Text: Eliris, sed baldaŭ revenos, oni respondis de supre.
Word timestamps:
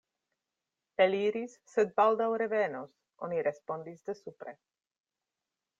Eliris, 1.05 1.53
sed 1.73 1.93
baldaŭ 2.01 2.31
revenos, 2.45 2.97
oni 3.27 3.45
respondis 3.51 4.05
de 4.09 4.19
supre. 4.25 4.57